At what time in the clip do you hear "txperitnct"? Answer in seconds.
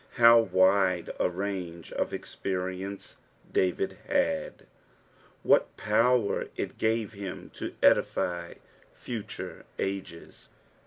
2.09-3.17